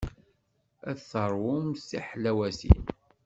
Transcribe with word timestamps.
Ad 0.89 0.97
teṛwumt 1.09 1.85
tiḥlawatin. 1.89 2.83